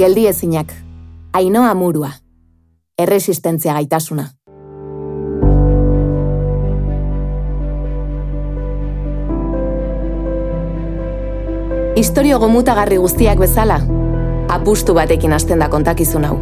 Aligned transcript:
geldi 0.00 0.22
ezinak, 0.28 0.70
ainoa 1.36 1.74
murua, 1.74 2.08
erresistentzia 2.98 3.74
gaitasuna. 3.76 4.24
Historio 12.00 12.38
gomutagarri 12.40 12.96
guztiak 12.96 13.44
bezala, 13.44 13.76
apustu 14.48 14.96
batekin 14.96 15.36
hasten 15.36 15.60
da 15.60 15.68
kontakizun 15.68 16.24
hau. 16.24 16.40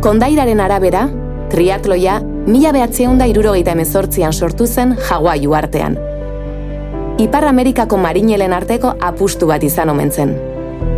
Kondairaren 0.00 0.64
arabera, 0.64 1.04
triatloia 1.52 2.22
mila 2.24 2.72
behatzeunda 2.72 3.28
irurogeita 3.28 3.76
emezortzian 3.76 4.32
sortu 4.32 4.66
zen 4.66 4.96
Hawaii 5.10 5.52
artean. 5.52 6.00
Ipar 7.20 7.44
Amerikako 7.44 8.00
marinelen 8.00 8.56
arteko 8.56 8.96
apustu 9.00 9.52
bat 9.52 9.64
izan 9.64 9.92
omen 9.92 10.10
zen. 10.10 10.55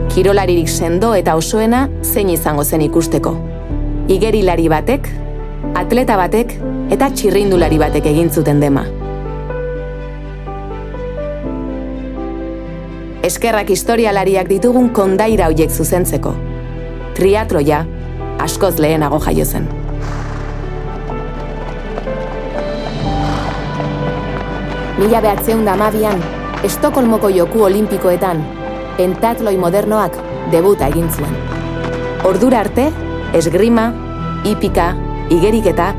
Kirolaririk 0.09 0.69
sendo 0.69 1.12
eta 1.15 1.35
osoena 1.37 1.83
zein 2.03 2.30
izango 2.33 2.65
zen 2.65 2.80
ikusteko. 2.83 3.35
Igerilari 4.09 4.69
batek, 4.73 5.09
atleta 5.77 6.17
batek 6.17 6.55
eta 6.95 7.11
txirrindulari 7.12 7.79
batek 7.79 8.09
egin 8.09 8.31
zuten 8.33 8.61
dema. 8.61 8.87
Eskerrak 13.29 13.69
historialariak 13.75 14.48
ditugun 14.48 14.89
kondaira 14.97 15.51
hoiek 15.53 15.71
zuzentzeko. 15.71 16.33
Triatloia 17.19 17.84
askoz 18.41 18.79
lehenago 18.81 19.20
jaio 19.20 19.45
zen. 19.45 19.69
Mila 24.98 25.20
behatzeun 25.20 25.67
da 25.69 25.77
amabian, 25.77 26.25
Estokolmoko 26.67 27.29
joku 27.31 27.61
olimpikoetan, 27.62 28.41
pentatloi 28.99 29.57
modernoak 29.57 30.17
debuta 30.53 30.89
egin 30.91 31.09
zuen. 31.15 31.35
Ordura 32.27 32.61
arte, 32.65 32.89
esgrima, 33.39 33.93
hipika, 34.45 34.91
igeriketa, 35.31 35.93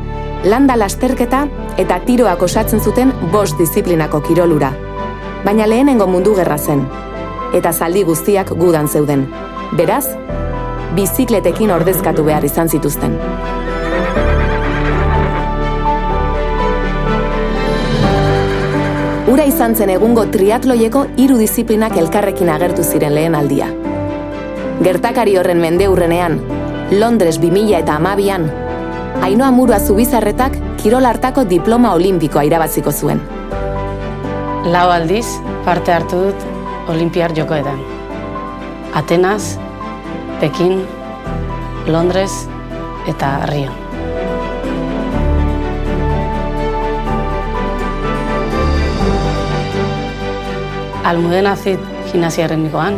landa 0.52 0.75
lasterketa 0.80 1.45
eta 1.80 2.00
tiroak 2.05 2.44
osatzen 2.44 2.83
zuten 2.83 3.14
bost 3.31 3.58
disiplinako 3.59 4.22
kirolura. 4.27 4.73
Baina 5.45 5.67
lehenengo 5.67 6.08
mundu 6.08 6.36
gerra 6.36 6.58
zen, 6.58 6.83
eta 7.55 7.72
zaldi 7.72 8.03
guztiak 8.03 8.52
gudan 8.59 8.88
zeuden. 8.88 9.27
Beraz, 9.80 10.05
bizikletekin 10.97 11.72
ordezkatu 11.72 12.25
behar 12.27 12.44
izan 12.44 12.70
zituzten. 12.70 13.16
Ura 19.30 19.44
izan 19.45 19.75
zen 19.77 19.91
egungo 19.94 20.23
triatloieko 20.33 21.03
hiru 21.22 21.35
disiplinak 21.38 21.94
elkarrekin 22.02 22.49
agertu 22.49 22.81
ziren 22.81 23.13
lehen 23.13 23.36
aldia. 23.38 23.67
Gertakari 24.81 25.36
horren 25.38 25.59
mende 25.61 25.86
urrenean, 25.91 26.39
Londres 26.89 27.38
2000 27.38 27.75
eta 27.77 27.97
amabian, 27.99 28.47
Ainoa 29.21 29.52
Murua 29.53 29.77
Zubizarretak 29.80 30.55
kirol 30.81 31.05
hartako 31.05 31.44
diploma 31.45 31.91
olimpikoa 31.94 32.45
irabaziko 32.47 32.91
zuen. 32.91 33.21
Lau 34.73 34.88
aldiz 34.89 35.27
parte 35.67 35.93
hartu 35.93 36.23
dut 36.23 36.47
olimpiar 36.89 37.36
jokoetan. 37.38 37.83
Atenas, 38.97 39.59
Pekin, 40.41 40.81
Londres 41.86 42.47
eta 43.14 43.36
Rio. 43.53 43.78
Almudena 51.08 51.55
zit 51.55 51.80
gimnasiaren 52.11 52.64
nikoan, 52.64 52.98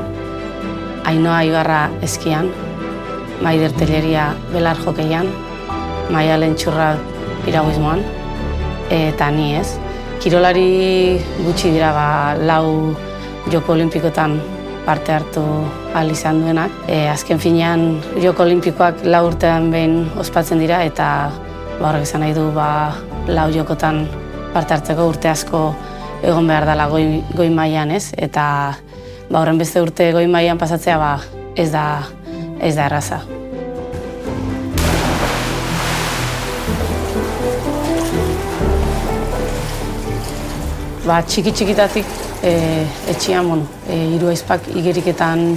Ainoa 1.05 1.41
Ibarra 1.45 1.81
eskian, 2.01 2.49
Maider 3.41 3.73
Telleria 3.77 4.31
belar 4.53 4.79
jokeian, 4.81 5.29
Maia 6.09 6.37
Lentxurra 6.39 6.95
piraguizmoan, 7.45 8.01
eta 8.89 9.29
ni 9.31 9.53
ez. 9.59 9.77
Kirolari 10.21 11.19
gutxi 11.45 11.71
dira 11.73 11.91
ba, 11.93 12.07
lau 12.37 12.93
joko 13.49 13.73
olimpikotan 13.73 14.39
parte 14.85 15.13
hartu 15.13 15.43
ahal 15.93 16.11
izan 16.13 16.41
duenak. 16.41 16.73
E, 16.89 17.07
azken 17.09 17.39
finean 17.41 18.01
joko 18.21 18.43
olimpikoak 18.43 19.05
lau 19.05 19.25
urtean 19.29 19.71
behin 19.73 20.03
ospatzen 20.21 20.61
dira 20.61 20.83
eta 20.85 21.07
ba, 21.79 21.89
horrek 21.89 22.05
izan 22.09 22.25
nahi 22.25 22.35
du 22.37 22.49
ba, 22.53 22.67
lau 23.29 23.47
jokotan 23.53 24.03
parte 24.53 24.75
hartzeko 24.75 25.07
urte 25.13 25.31
asko 25.31 25.63
egon 26.21 26.47
behar 26.47 26.65
dela 26.69 26.87
goi, 26.91 27.21
goi 27.35 27.49
mailan 27.49 27.91
ez, 27.91 28.11
eta 28.17 28.45
ba, 29.29 29.41
horren 29.41 29.57
beste 29.61 29.81
urte 29.81 30.11
goi 30.13 30.27
mailan 30.29 30.59
pasatzea 30.61 30.97
ba, 31.01 31.13
ez 31.55 31.71
da 31.73 31.85
ez 32.61 32.75
da 32.77 32.85
erraza. 32.85 33.21
Ba, 41.01 41.17
txiki 41.25 41.51
txikitatik 41.57 42.05
e, 42.45 42.51
etxian, 43.09 43.47
bueno, 43.49 43.65
e, 43.89 43.97
hiru 44.13 44.29
aizpak 44.29 44.69
igeriketan 44.77 45.47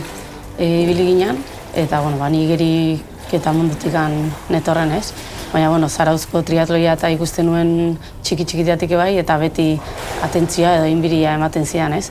e, 0.56 0.66
ibili 0.86 1.10
ginen, 1.10 1.42
eta 1.76 2.00
bueno, 2.00 2.16
ba, 2.16 2.30
ni 2.32 2.46
igeriketa 2.46 3.52
mundutikan 3.52 4.16
netorren 4.48 4.96
ez. 4.96 5.10
Baina, 5.54 5.68
bueno, 5.70 5.86
zarauzko 5.86 6.40
triatloia 6.42 6.96
eta 6.96 7.06
ikusten 7.14 7.46
nuen 7.46 7.68
txiki 8.26 8.42
txikitatik 8.42 8.96
bai, 8.98 9.12
eta 9.20 9.36
beti 9.38 9.68
atentzia 10.26 10.72
edo 10.80 10.88
inbiria 10.90 11.36
ematen 11.38 11.62
zidan, 11.62 11.94
ez? 11.94 12.08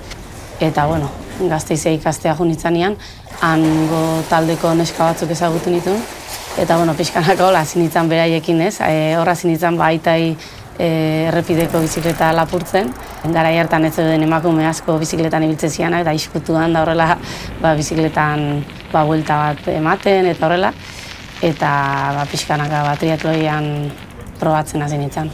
Eta, 0.64 0.86
bueno, 0.88 1.10
gazteizea 1.52 1.92
ikastea 1.98 2.38
junitzanean, 2.40 2.96
hango 3.44 4.00
taldeko 4.30 4.72
neska 4.80 5.10
batzuk 5.10 5.36
ezagutu 5.36 5.76
nitu, 5.76 5.98
eta, 6.56 6.78
bueno, 6.78 6.96
pixkanako 6.96 7.50
hola 7.50 7.66
zinitzen 7.66 8.14
beraiekin, 8.16 8.64
ez? 8.64 8.78
E, 8.88 9.12
horra 9.20 9.36
zinitzen 9.36 9.76
ba, 9.76 9.92
aitai 9.92 10.38
e, 10.80 10.88
errepideko 11.28 11.84
bizikleta 11.84 12.32
lapurtzen. 12.40 12.96
Gara 13.36 13.52
hartan 13.60 13.92
ez 13.92 13.96
zeuden 13.98 14.24
emakume 14.24 14.72
asko 14.72 14.96
bizikletan 15.04 15.44
ibiltzen 15.44 15.82
zianak, 15.82 16.08
eta 16.08 16.16
iskutuan 16.16 16.72
da 16.72 16.88
horrela 16.88 17.18
ba, 17.60 17.76
bizikletan 17.76 18.62
ba, 18.94 19.04
buelta 19.04 19.50
bat 19.50 19.74
ematen, 19.76 20.32
eta 20.32 20.48
horrela 20.48 20.72
eta 21.44 21.70
ba, 22.16 22.26
pixkanaka 22.32 22.84
ba, 22.88 22.96
triatloian 23.00 23.92
probatzen 24.40 24.82
hasi 24.82 24.98
nintzen. 24.98 25.32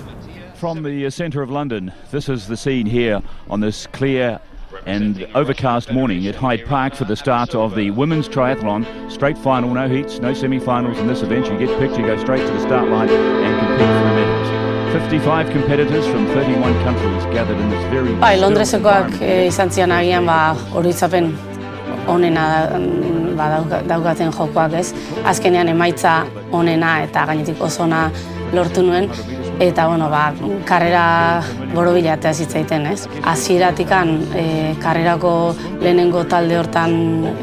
From 0.56 0.84
the 0.84 1.10
centre 1.10 1.42
of 1.42 1.50
London, 1.50 1.92
this 2.12 2.28
is 2.28 2.48
the 2.48 2.58
scene 2.58 2.86
here 2.86 3.22
on 3.50 3.62
this 3.62 3.88
clear 3.88 4.40
and 4.86 5.28
overcast 5.36 5.92
morning 5.92 6.28
at 6.28 6.36
Hyde 6.36 6.66
Park 6.66 6.96
for 6.96 7.06
the 7.06 7.16
start 7.16 7.56
of 7.56 7.76
the 7.76 7.92
women's 7.92 8.28
triathlon. 8.28 8.86
Straight 9.12 9.38
final, 9.38 9.74
no 9.74 9.88
heats, 9.88 10.20
no 10.20 10.34
semi-finals 10.34 10.98
in 10.98 11.08
this 11.08 11.22
event. 11.22 11.48
You 11.48 11.58
get 11.58 11.80
picked, 11.80 11.98
you 11.98 12.06
go 12.06 12.18
straight 12.18 12.46
to 12.46 12.54
the 12.54 12.60
start 12.60 12.90
line 12.90 13.10
and 13.10 13.60
compete 13.60 13.88
for 13.88 14.04
the 14.04 14.16
medals. 14.16 14.60
55 15.04 15.50
competitors 15.52 16.06
from 16.08 16.26
31 16.28 16.74
countries 16.84 17.24
gathered 17.26 17.58
in 17.58 17.70
this 17.70 17.84
very... 17.92 18.14
Bai, 18.16 18.36
Londresekoak 18.38 19.22
eh, 19.22 19.46
izan 19.48 19.70
zian 19.70 19.94
agian 19.94 20.26
ba, 20.26 20.56
horitzapen 20.74 21.32
onena 22.10 22.46
ba, 23.38 23.50
daukaten 23.88 24.34
jokoak 24.36 24.76
ez. 24.80 24.90
Azkenean 25.26 25.72
emaitza 25.72 26.24
onena 26.52 27.00
eta 27.06 27.26
gainetik 27.30 27.62
oso 27.62 27.86
ona 27.88 28.08
lortu 28.54 28.84
nuen. 28.84 29.10
Eta, 29.60 29.90
bueno, 29.90 30.08
ba, 30.08 30.30
karrera 30.66 31.42
boro 31.74 31.92
bilatea 31.94 32.32
zitzaiten, 32.34 32.86
ez? 32.94 33.10
Azieratikan 33.28 34.14
e, 34.32 34.44
karrerako 34.80 35.34
lehenengo 35.82 36.24
talde 36.32 36.56
hortan 36.56 36.94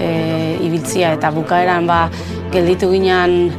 e, 0.00 0.10
ibiltzia 0.64 1.12
eta 1.18 1.30
bukaeran 1.34 1.86
ba, 1.86 2.06
gelditu 2.54 2.88
ginean 2.94 3.52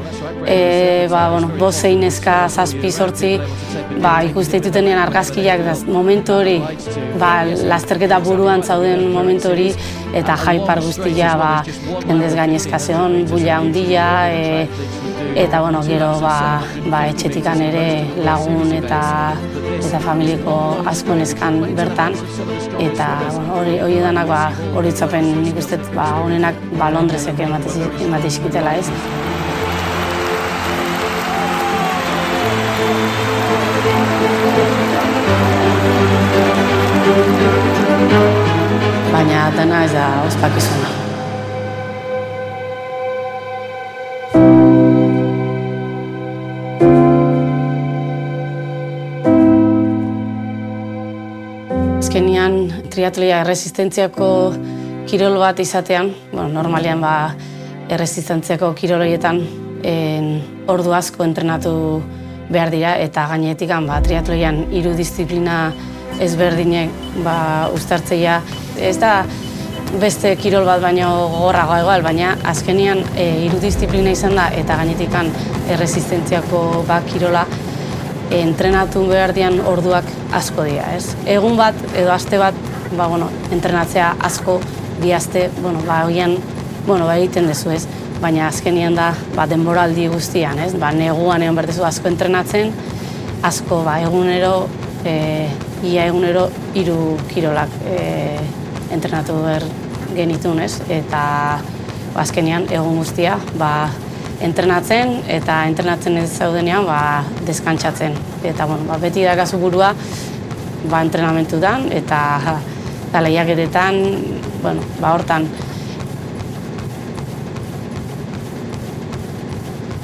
e, 0.47 1.07
ba, 1.11 1.29
bueno, 1.29 1.49
bozein 1.59 2.03
ezka 2.07 2.47
zazpi 2.47 2.91
sortzi 2.91 3.33
ba, 4.01 4.21
ikuste 4.23 4.61
ditutenean 4.61 5.01
argazkiak 5.03 5.63
da, 5.65 5.75
momentu 5.91 6.37
hori 6.39 6.57
ba, 7.19 7.31
lasterketa 7.71 8.21
buruan 8.23 8.63
zauden 8.63 9.09
momentu 9.13 9.51
hori 9.51 9.67
eta 10.15 10.37
jaipar 10.45 10.81
guztia 10.85 11.35
ba, 11.39 11.51
endez 12.07 12.33
gainezka 12.37 12.79
zeon, 12.79 13.19
bulla 13.29 13.59
handia 13.59 14.07
e, 14.31 14.67
eta 15.37 15.61
bueno, 15.61 15.83
gero 15.83 16.13
ba, 16.23 16.63
ba, 16.87 17.03
etxetikan 17.11 17.61
ere 17.67 17.85
lagun 18.25 18.71
eta 18.79 19.01
eta 19.77 19.99
familiko 20.01 20.55
asko 20.89 21.15
neskan 21.19 21.59
bertan 21.77 22.15
eta 22.79 23.11
hori 23.27 23.75
bueno, 23.75 23.83
hori 23.85 23.99
danak 24.07 24.31
ba, 24.31 24.43
hori 24.73 24.95
itzapen 24.95 25.33
nik 25.43 25.59
uste 25.59 25.81
ba, 25.93 26.13
honenak 26.23 26.67
ba, 26.79 26.93
Londresek 26.95 27.43
ematizkitela 27.43 28.77
ez. 28.79 28.87
Baina 39.27 39.51
dena 39.51 39.83
ez 39.83 39.91
da 39.91 40.05
ospakizuna. 40.23 40.89
Azkenian 51.97 52.55
triatloia 52.89 53.43
resistentziako 53.43 54.29
kirol 55.07 55.35
bat 55.41 55.59
izatean, 55.59 56.13
bueno, 56.31 56.47
normalian 56.53 57.01
ba, 57.03 57.33
erresistentziako 57.89 58.71
kiroloietan 58.79 59.41
en, 59.83 60.31
ordu 60.67 60.93
asko 60.95 61.23
entrenatu 61.23 61.73
behar 62.47 62.71
dira 62.71 62.95
eta 63.03 63.27
gainetik 63.27 63.75
ba, 63.87 63.99
triatloian 64.01 64.69
hiru 64.71 64.95
disiplina 64.95 65.73
ezberdinek 66.23 66.89
ba, 67.25 67.67
ustartzeia. 67.75 68.39
Ez 68.77 68.97
da 69.01 69.25
beste 70.01 70.33
kirol 70.35 70.65
bat 70.67 70.81
baino 70.83 71.09
gogorrago 71.31 71.77
egoal, 71.79 72.03
baina 72.03 72.35
azkenian 72.43 73.03
e, 73.15 73.27
hiru 73.45 73.59
disiplina 73.63 74.11
izan 74.11 74.35
da 74.35 74.49
eta 74.53 74.75
gainetik 74.77 75.13
erresistentziako 75.71 76.83
ba, 76.87 77.01
kirola 77.07 77.45
entrenatu 78.31 79.05
behar 79.07 79.33
dian 79.33 79.59
orduak 79.61 80.05
asko 80.35 80.65
dira. 80.67 80.91
Ez? 80.95 81.15
Egun 81.25 81.55
bat 81.57 81.75
edo 81.95 82.11
aste 82.11 82.37
bat 82.37 82.53
ba, 82.95 83.07
bueno, 83.07 83.29
entrenatzea 83.51 84.15
asko 84.19 84.59
bi 85.01 85.13
aste, 85.13 85.49
bueno, 85.61 85.79
ba, 85.87 86.03
bueno, 86.85 87.05
ba, 87.05 87.15
egiten 87.17 87.47
dezu 87.47 87.71
ez 87.71 87.85
baina 88.21 88.47
azkenian 88.47 88.95
da 88.95 89.13
ba, 89.35 89.45
denboraldi 89.47 90.07
guztian, 90.07 90.59
ez? 90.59 90.73
Ba, 90.75 90.91
neguan 90.91 91.43
egon 91.43 91.55
berdezu 91.55 91.85
asko 91.85 92.09
entrenatzen, 92.09 92.73
asko 93.43 93.83
ba, 93.85 93.99
egunero, 94.01 94.67
e, 95.05 95.47
ia 95.83 96.07
egunero 96.07 96.47
hiru 96.75 97.17
kirolak 97.29 97.69
e, 97.85 97.99
entrenatu 98.91 99.37
behar 99.43 99.65
genitun, 100.15 100.59
ez? 100.63 100.79
Eta 100.89 101.23
ba, 102.13 102.21
azkenian 102.23 102.67
egun 102.73 102.97
guztia 103.01 103.37
ba, 103.59 103.89
entrenatzen 104.41 105.21
eta 105.31 105.63
entrenatzen 105.69 106.17
ez 106.21 106.29
zaudenean 106.37 106.85
ba, 106.87 107.23
deskantsatzen. 107.47 108.17
Eta 108.43 108.65
bueno, 108.69 108.87
ba, 108.89 108.99
beti 109.01 109.25
dakazu 109.25 109.59
burua 109.61 109.93
ba, 110.89 111.01
entrenamentutan 111.01 111.87
eta 111.91 112.19
da 113.11 113.23
lehiaketetan, 113.23 114.01
bueno, 114.61 114.83
ba, 115.01 115.13
hortan 115.13 115.47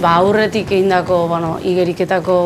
ba, 0.03 0.15
aurretik 0.19 0.71
egindako, 0.71 1.27
bueno, 1.31 1.57
igeriketako 1.63 2.37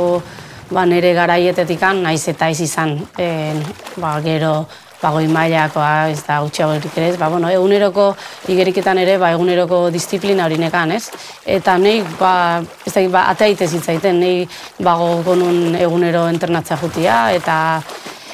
ba, 0.72 0.86
nere 0.86 1.14
garaietetik 1.18 1.82
naiz 2.02 2.28
eta 2.30 2.50
ez 2.50 2.60
izan, 2.62 2.98
e, 3.18 3.54
ba, 3.98 4.20
gero, 4.22 4.68
ba, 5.02 5.12
goi 5.14 5.28
mailakoa, 5.30 6.10
ez 6.12 6.24
da, 6.26 6.40
utxe 6.46 6.66
ere, 6.96 7.12
ba, 7.18 7.30
bueno, 7.30 7.50
eguneroko 7.54 8.10
igeriketan 8.50 8.98
ere, 8.98 9.18
ba, 9.22 9.32
eguneroko 9.36 9.90
disiplina 9.94 10.46
hori 10.46 10.58
nekan, 10.58 10.92
ez? 10.92 11.10
Eta 11.46 11.78
nahi, 11.78 12.02
ba, 12.20 12.34
ez 12.86 12.94
da, 12.94 13.06
ba, 13.14 13.28
ateaitez 13.34 13.72
hitzaiten, 13.78 14.20
nahi, 14.20 14.48
ba, 14.82 14.98
gogonun 14.98 15.78
egunero 15.78 16.26
entrenatza 16.32 16.80
jutia, 16.82 17.28
eta, 17.38 17.60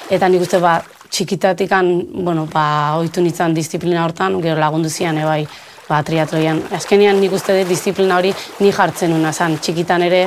eta 0.10 0.31
nik 0.31 0.48
uste, 0.48 0.62
ba, 0.63 0.80
txikitatikan, 1.13 1.92
bueno, 2.24 2.48
ba, 2.51 2.95
oitu 3.01 3.21
nintzen 3.21 3.54
disiplina 3.54 4.06
hortan, 4.06 4.39
gero 4.42 4.57
lagundu 4.60 4.89
zian, 4.89 5.19
ebai, 5.21 5.44
ba, 5.89 6.01
triatloian. 6.04 6.63
Azkenean 6.74 7.19
nik 7.21 7.36
uste 7.36 7.60
dut 7.60 7.69
disiplina 7.69 8.18
hori 8.18 8.33
ni 8.63 8.71
jartzen 8.71 9.12
nuna 9.13 9.33
zan. 9.33 9.60
Txikitan 9.60 10.06
ere 10.07 10.24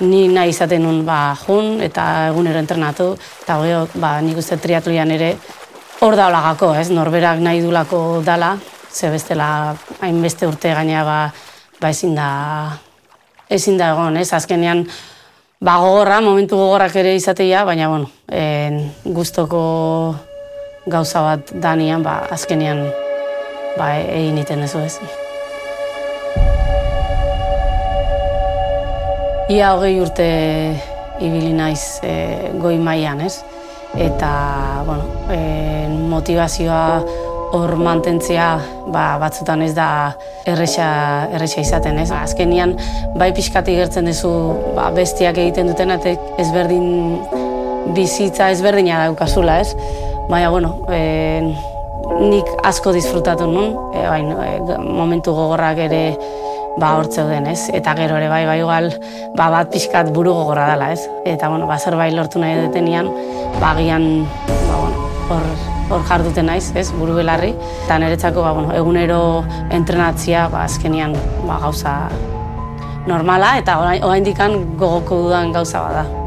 ni 0.00 0.26
nahi 0.28 0.52
izaten 0.52 0.82
nun 0.84 1.04
ba, 1.06 1.36
jun 1.46 1.80
eta 1.84 2.28
egunero 2.32 2.60
entrenatu. 2.60 3.12
Eta 3.44 3.58
gero, 3.62 3.86
ba, 4.02 4.16
nik 4.20 4.42
uste 4.42 4.58
triatloian 4.60 5.14
ere 5.14 5.36
hor 6.00 6.16
da 6.16 6.28
olagako, 6.28 6.72
ez? 6.76 6.90
Norberak 6.92 7.40
nahi 7.40 7.62
dulako 7.64 8.20
dala, 8.24 8.56
ze 8.92 9.10
bestela 9.10 9.74
hainbeste 10.00 10.46
urte 10.48 10.72
gaina 10.74 11.04
ba, 11.04 11.18
ba 11.80 11.90
ezin 11.90 12.14
da 12.16 12.28
ezin 13.48 13.78
da 13.78 13.92
egon, 13.94 14.16
ez? 14.16 14.32
Azkenean 14.32 14.84
ba 15.60 15.78
gogorra, 15.80 16.20
momentu 16.20 16.58
gogorrak 16.60 16.96
ere 17.00 17.14
izateia, 17.16 17.64
baina 17.64 17.88
bueno, 17.88 18.10
en, 18.28 18.80
gustoko 19.04 20.16
gauza 20.86 21.22
bat 21.22 21.52
danian, 21.54 22.02
ba, 22.02 22.20
azkenean 22.30 22.84
ba, 23.78 23.94
egin 23.96 24.38
iten 24.42 24.62
ez 24.62 24.74
ez. 24.76 24.98
Ia 29.48 29.72
hogei 29.76 30.00
urte 30.02 30.26
ibili 31.22 31.52
naiz 31.54 32.00
e, 32.02 32.50
goi 32.58 32.78
mailan, 32.82 33.20
ez? 33.22 33.44
Eta, 33.96 34.82
bueno, 34.84 35.04
e, 35.32 35.88
motivazioa 35.88 37.02
hor 37.56 37.76
mantentzea 37.80 38.48
ba, 38.92 39.04
batzutan 39.22 39.62
ez 39.64 39.72
da 39.76 39.88
erresa, 40.48 40.88
erresa 41.34 41.62
izaten, 41.62 41.98
ez? 42.02 42.10
Azkenian, 42.12 42.74
bai 43.16 43.30
pixkati 43.36 43.76
gertzen 43.78 44.10
duzu 44.10 44.32
ba, 44.76 44.90
bestiak 44.96 45.38
egiten 45.40 45.70
duten, 45.72 45.94
eta 45.96 46.12
ezberdin 46.42 47.22
bizitza 47.96 48.50
ezberdina 48.54 49.04
daukazula, 49.06 49.60
ez? 49.62 49.72
Baina, 50.28 50.50
bueno, 50.50 50.74
e, 50.90 51.40
nik 52.20 52.50
asko 52.66 52.92
disfrutatu 52.96 53.46
nun, 53.48 53.72
e, 53.94 54.04
bai, 54.08 54.22
e, 54.22 54.80
momentu 54.82 55.34
gogorrak 55.36 55.86
ere 55.86 56.02
ba 56.76 56.96
hortze 56.96 57.24
den, 57.28 57.46
ez? 57.46 57.68
Eta 57.72 57.94
gero 57.96 58.16
ere 58.16 58.28
bai, 58.28 58.44
bai 58.48 58.58
igual, 58.60 58.90
ba 59.36 59.48
bat 59.50 59.70
pixkat 59.72 60.12
buru 60.12 60.34
gogorra 60.36 60.68
dela, 60.72 60.90
ez? 60.92 61.06
Eta 61.24 61.48
bueno, 61.48 61.66
ba 61.66 61.78
zerbait 61.78 62.14
lortu 62.14 62.42
nahi 62.42 62.58
detenian, 62.66 63.08
ba 63.60 63.72
agian, 63.72 64.26
ba 64.48 64.82
bueno, 64.82 65.08
hor 65.30 65.48
hor 65.90 66.02
jarduten 66.08 66.50
naiz, 66.50 66.72
ez? 66.74 66.90
Buru 66.92 67.14
belarri 67.20 67.52
eta 67.84 67.98
niretzako 68.02 68.42
ba 68.42 68.52
bueno, 68.52 68.74
egunero 68.74 69.44
entrenatzia, 69.70 70.48
ba 70.52 70.64
azkenian, 70.66 71.14
ba 71.46 71.60
gauza 71.62 71.96
normala 73.06 73.56
eta 73.60 73.78
oraindikan 73.80 74.76
gogoko 74.76 75.26
dudan 75.26 75.52
gauza 75.54 75.82
bada. 75.86 76.25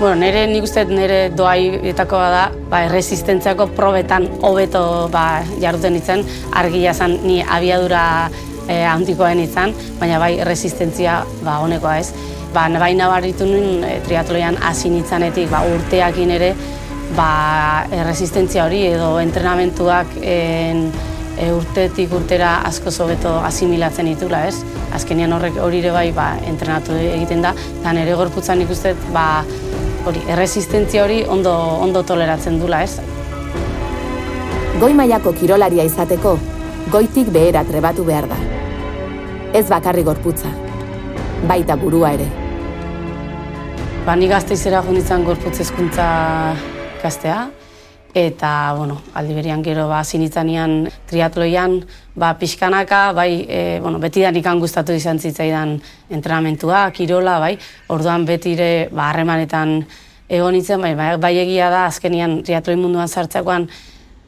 Bueno, 0.00 0.16
nire 0.16 0.46
nik 0.48 0.64
uste 0.64 0.86
nire 0.88 1.16
doaietako 1.36 2.18
da, 2.32 2.44
ba, 2.72 2.78
erresistentziako 2.86 3.66
probetan 3.76 4.24
hobeto 4.48 5.10
ba, 5.12 5.42
jarruten 5.60 5.98
ditzen, 5.98 6.22
argia 6.56 6.94
zan 6.96 7.18
ni 7.20 7.42
abiadura 7.44 8.30
e, 8.64 8.78
antikoen 8.88 9.42
izan, 9.44 9.74
baina 10.00 10.16
bai 10.22 10.30
erresistentzia 10.40 11.18
ba, 11.44 11.58
honekoa 11.60 11.98
ez. 12.00 12.14
Ba, 12.54 12.64
bai 12.80 12.94
nabaritu 12.96 13.44
nuen 13.44 13.84
e, 13.84 13.92
triatloian 14.08 14.56
hasi 14.70 14.88
nitzanetik 14.88 15.52
ba, 15.52 15.66
urteakin 15.68 16.32
ere 16.38 16.54
ba, 17.12 17.30
erresistentzia 18.00 18.64
hori 18.70 18.86
edo 18.94 19.18
entrenamentuak 19.20 20.16
en, 20.24 20.86
e, 21.36 21.50
urtetik 21.52 22.16
urtera 22.16 22.62
asko 22.68 22.88
hobeto 23.04 23.36
asimilatzen 23.44 24.08
ditula, 24.14 24.46
ez? 24.48 24.64
Azkenean 24.96 25.36
horrek 25.36 25.60
hori 25.60 25.84
ere 25.84 25.92
bai 25.92 26.08
ba, 26.16 26.30
entrenatu 26.48 26.96
egiten 26.96 27.44
da, 27.44 27.52
eta 27.82 27.92
nire 28.00 28.16
gorputzan 28.16 28.64
ikusten 28.64 29.10
ba, 29.12 29.26
hori, 30.06 30.22
erresistentzia 30.28 31.04
hori 31.04 31.22
ondo, 31.28 31.52
ondo 31.84 32.02
toleratzen 32.06 32.58
dula, 32.60 32.82
ez? 32.82 33.00
Goi 34.80 34.92
mailako 34.96 35.32
kirolaria 35.36 35.84
izateko, 35.84 36.36
goitik 36.92 37.28
behera 37.34 37.64
trebatu 37.68 38.04
behar 38.06 38.28
da. 38.30 38.38
Ez 39.56 39.66
bakarri 39.68 40.04
gorputza, 40.06 40.50
baita 41.48 41.76
burua 41.76 42.14
ere. 42.16 42.28
Ba, 44.06 44.16
ni 44.16 44.28
gazte 44.28 44.54
izera 44.54 44.82
gorputz 44.82 45.60
ezkuntza 45.60 46.06
gaztea, 47.02 47.48
eta, 48.14 48.74
bueno, 48.76 49.00
aldi 49.14 49.34
berian 49.34 49.62
gero, 49.62 49.86
ba, 49.88 50.02
zinitzanean 50.04 50.88
triatloian, 51.06 51.78
ba, 52.18 52.34
pixkanaka, 52.38 53.12
bai, 53.14 53.46
e, 53.48 53.78
bueno, 53.82 54.00
beti 54.02 54.24
da 54.24 54.32
nikan 54.34 54.58
gustatu 54.58 54.92
izan 54.92 55.18
zitzaidan 55.18 55.76
entrenamentua, 56.10 56.88
kirola, 56.96 57.38
bai, 57.38 57.56
orduan 57.88 58.26
betire, 58.26 58.88
ba, 58.90 59.10
harremanetan 59.10 59.78
egon 60.28 60.58
itzen, 60.58 60.82
bai, 60.82 60.94
bai, 60.98 61.14
bai, 61.22 61.34
egia 61.38 61.70
da, 61.70 61.86
azkenian 61.86 62.40
triatloi 62.46 62.76
munduan 62.80 63.08
sartzakoan, 63.08 63.68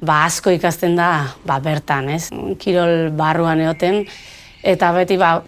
ba, 0.02 0.24
asko 0.28 0.54
ikasten 0.54 0.94
da, 0.98 1.32
ba, 1.46 1.58
bertan, 1.62 2.12
ez, 2.14 2.28
kirol 2.62 3.10
barruan 3.18 3.60
egoten, 3.66 4.04
eta 4.62 4.92
beti, 4.98 5.18
ba, 5.18 5.40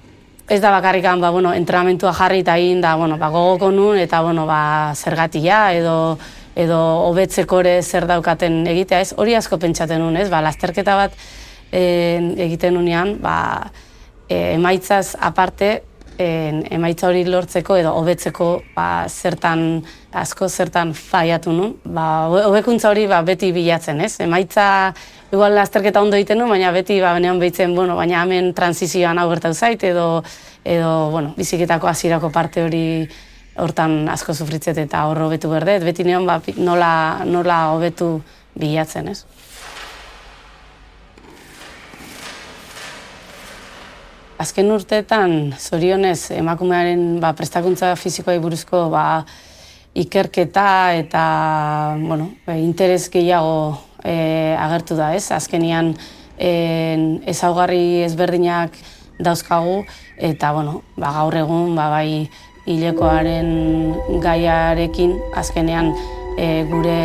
Ez 0.45 0.59
da 0.61 0.69
bakarrikan, 0.69 1.23
ba, 1.25 1.31
bueno, 1.33 1.55
entrenamentua 1.57 2.11
jarri 2.13 2.43
eta 2.43 2.59
egin 2.61 2.83
da, 2.85 2.91
bueno, 3.01 3.17
ba, 3.17 3.31
gogoko 3.33 3.71
nun, 3.73 3.97
eta, 3.97 4.19
bueno, 4.21 4.45
ba, 4.45 4.93
zergatia, 4.93 5.73
edo, 5.73 6.19
edo 6.55 6.79
hobetzeko 7.09 7.61
ere 7.65 7.79
zer 7.83 8.07
daukaten 8.07 8.63
egitea, 8.71 9.01
ez? 9.01 9.15
Hori 9.19 9.35
asko 9.35 9.59
pentsaten 9.59 10.01
nun, 10.03 10.17
ez? 10.17 10.29
Ba, 10.31 10.43
lasterketa 10.45 10.97
bat 10.99 11.17
e, 11.71 11.83
egiten 12.47 12.79
unean, 12.79 13.17
ba, 13.23 13.37
e, 14.29 14.55
emaitzaz 14.55 15.17
aparte, 15.19 15.73
e, 16.19 16.29
emaitza 16.71 17.09
hori 17.09 17.25
lortzeko 17.27 17.77
edo 17.81 17.95
hobetzeko 17.99 18.49
ba, 18.77 18.89
zertan 19.09 19.83
asko 20.15 20.49
zertan 20.49 20.95
faiatu 20.95 21.53
nun. 21.53 21.75
Ba, 21.85 22.29
hobekuntza 22.47 22.93
hori 22.93 23.09
ba, 23.11 23.23
beti 23.27 23.51
bilatzen, 23.55 24.01
ez? 24.07 24.15
Emaitza 24.23 24.67
igual 25.35 25.57
lasterketa 25.59 26.03
ondo 26.03 26.17
egiten 26.17 26.39
nun, 26.39 26.53
baina 26.55 26.71
beti 26.75 27.01
ba, 27.03 27.15
benean 27.19 27.43
behitzen, 27.43 27.75
bueno, 27.75 27.99
baina 27.99 28.23
hemen 28.23 28.53
transizioan 28.55 29.19
hau 29.19 29.29
gertatu 29.33 29.59
zait, 29.59 29.83
edo, 29.91 30.23
edo 30.63 31.11
bueno, 31.11 31.35
biziketako 31.37 31.91
hasierako 31.91 32.31
parte 32.31 32.63
hori 32.63 32.85
hortan 33.57 34.09
asko 34.11 34.35
sufritzet 34.35 34.79
eta 34.83 35.05
hor 35.09 35.21
hobetu 35.27 35.51
berdet, 35.53 35.85
beti 35.87 36.05
neon 36.07 36.27
ba, 36.27 36.41
nola, 36.57 37.25
nola 37.25 37.59
hobetu 37.75 38.19
bilatzen, 38.59 39.09
ez? 39.13 39.23
Azken 44.45 44.73
urteetan, 44.75 45.55
zorionez, 45.59 46.33
emakumearen 46.35 47.21
ba, 47.23 47.33
prestakuntza 47.39 47.95
fizikoa 47.97 48.35
buruzko 48.43 48.89
ba, 48.93 49.25
ikerketa 49.95 50.67
eta 50.99 51.25
bueno, 52.01 52.33
interes 52.59 53.07
gehiago 53.15 53.79
e, 54.03 54.57
agertu 54.59 54.99
da, 54.99 55.13
ez? 55.15 55.31
Azkenian 55.33 55.93
en, 56.37 57.23
ezaugarri 57.31 58.03
ezberdinak 58.03 58.75
dauzkagu, 59.23 59.85
eta 60.19 60.51
bueno, 60.53 60.81
ba, 60.99 61.15
gaur 61.21 61.39
egun 61.39 61.79
ba, 61.79 61.87
bai 61.95 62.27
hilekoaren 62.67 64.21
gaiarekin 64.23 65.15
azkenean 65.37 65.93
e, 66.39 66.65
gure 66.71 66.99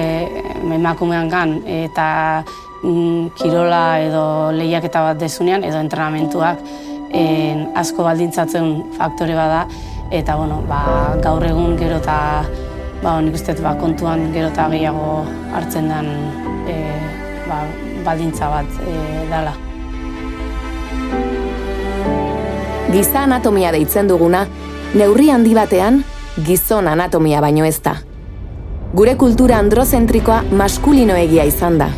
emakumean 0.64 1.30
gan 1.30 1.60
eta 1.68 2.44
mm, 2.84 3.32
kirola 3.40 3.84
edo 4.06 4.24
lehiaketa 4.56 5.04
bat 5.10 5.20
dezunean 5.20 5.64
edo 5.68 5.82
entrenamentuak 5.84 6.64
en, 7.12 7.68
asko 7.76 8.06
baldintzatzen 8.08 8.72
faktore 8.98 9.36
bada 9.36 9.66
eta 10.12 10.36
bueno, 10.38 10.62
ba, 10.68 11.16
gaur 11.22 11.44
egun 11.46 11.76
gero 11.78 12.00
eta 12.02 12.18
ba, 13.04 13.20
nik 13.22 13.36
uste 13.38 13.56
ba, 13.62 13.76
kontuan 13.78 14.30
gero 14.34 14.50
eta 14.50 14.70
gehiago 14.72 15.26
hartzen 15.54 15.90
den 15.92 16.10
e, 16.70 16.78
ba, 17.50 17.66
baldintza 18.06 18.50
bat 18.50 18.80
e, 18.86 18.96
dela. 19.30 19.54
Giza 22.90 23.22
anatomia 23.28 23.70
deitzen 23.76 24.08
duguna, 24.10 24.48
neurri 24.94 25.30
handi 25.30 25.54
batean, 25.54 26.04
gizon 26.46 26.88
anatomia 26.90 27.42
baino 27.42 27.66
ez 27.66 27.78
da. 27.86 27.96
Gure 28.94 29.14
kultura 29.22 29.60
androzentrikoa 29.62 30.42
maskulino 30.58 31.18
egia 31.18 31.46
izan 31.46 31.78
da, 31.78 31.90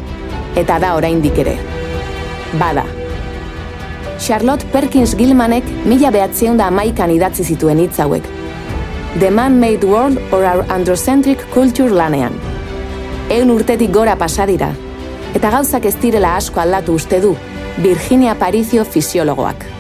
eta 0.60 0.80
da 0.84 0.96
oraindik 0.98 1.40
ere. 1.40 1.56
Bada. 2.60 2.84
Charlotte 4.20 4.68
Perkins 4.74 5.16
Gilmanek 5.18 5.66
mila 5.88 6.12
behatzeun 6.12 6.60
da 6.60 6.68
amaikan 6.68 7.14
idatzi 7.16 7.48
zituen 7.48 7.80
hitz 7.80 7.98
hauek. 8.04 8.28
The 9.20 9.32
Man-Made 9.32 9.88
World 9.88 10.20
or 10.32 10.44
Our 10.44 10.68
Androcentric 10.70 11.48
Culture 11.54 11.90
lanean. 11.90 12.36
Eun 13.32 13.56
urtetik 13.56 13.92
gora 13.96 14.18
pasadira, 14.20 14.74
eta 15.34 15.50
gauzak 15.52 15.88
ez 15.88 15.96
direla 15.96 16.36
asko 16.36 16.60
aldatu 16.60 17.00
uste 17.00 17.24
du, 17.24 17.38
Virginia 17.80 18.36
Paricio 18.36 18.84
fisiologoak. 18.84 19.71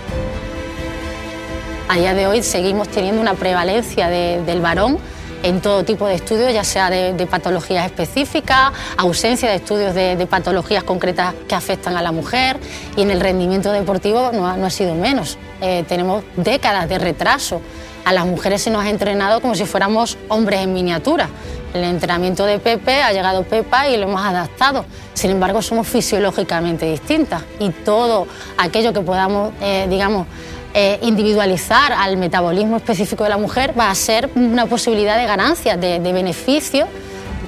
A 1.91 1.97
día 1.97 2.13
de 2.13 2.25
hoy 2.25 2.41
seguimos 2.41 2.87
teniendo 2.87 3.19
una 3.19 3.33
prevalencia 3.33 4.07
de, 4.07 4.41
del 4.45 4.61
varón 4.61 4.97
en 5.43 5.59
todo 5.59 5.83
tipo 5.83 6.07
de 6.07 6.15
estudios, 6.15 6.53
ya 6.53 6.63
sea 6.63 6.89
de, 6.89 7.27
patologías 7.29 7.85
específicas, 7.85 8.71
ausencia 8.95 9.49
de 9.49 9.55
estudios 9.57 9.93
de, 9.93 10.25
patologías 10.25 10.85
concretas 10.85 11.33
que 11.49 11.53
afectan 11.53 11.97
a 11.97 12.01
la 12.01 12.13
mujer 12.13 12.57
y 12.95 13.01
en 13.01 13.11
el 13.11 13.19
rendimiento 13.19 13.73
deportivo 13.73 14.31
no 14.33 14.47
ha, 14.47 14.55
no 14.55 14.67
ha 14.67 14.69
sido 14.69 14.95
menos. 14.95 15.37
Eh, 15.59 15.83
tenemos 15.85 16.23
décadas 16.37 16.87
de 16.87 16.97
retraso. 16.97 17.61
A 18.05 18.13
las 18.13 18.25
mujeres 18.25 18.61
se 18.61 18.69
nos 18.69 18.85
ha 18.85 18.89
entrenado 18.89 19.41
como 19.41 19.53
si 19.53 19.65
fuéramos 19.65 20.17
hombres 20.29 20.61
en 20.61 20.71
miniatura. 20.71 21.27
El 21.73 21.83
entrenamiento 21.83 22.45
de 22.45 22.59
Pepe 22.59 23.01
ha 23.01 23.11
llegado 23.11 23.43
Pepa 23.43 23.89
y 23.89 23.97
lo 23.97 24.03
hemos 24.03 24.21
adaptado. 24.21 24.85
Sin 25.13 25.31
embargo, 25.31 25.61
somos 25.61 25.87
fisiológicamente 25.87 26.85
distintas 26.85 27.43
y 27.59 27.69
todo 27.69 28.27
aquello 28.57 28.91
que 28.91 29.01
podamos, 29.01 29.51
eh, 29.61 29.87
digamos, 29.89 30.27
eh, 30.73 30.99
individualizar 31.01 31.91
al 31.91 32.17
metabolismo 32.17 32.77
específico 32.77 33.23
de 33.23 33.29
la 33.29 33.37
mujer 33.37 33.73
va 33.77 33.89
a 33.89 33.95
ser 33.95 34.29
una 34.35 34.65
posibilidad 34.65 35.17
de 35.17 35.25
ganancia, 35.25 35.77
de, 35.77 35.99
beneficio 35.99 36.87